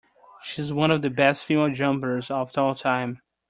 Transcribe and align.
She 0.41 0.63
is 0.63 0.73
one 0.73 0.89
of 0.89 1.03
the 1.03 1.11
best 1.11 1.45
female 1.45 1.69
jumpers 1.71 2.31
of 2.31 2.57
all 2.57 2.73
time. 2.73 3.21